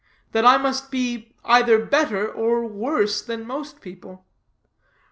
[0.31, 4.25] Then I must be either better or worse than most people.